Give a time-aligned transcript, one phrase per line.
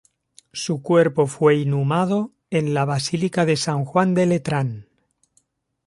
[0.51, 4.87] Su cuerpo fue inhumado en la Basílica de San Juan de Letrán.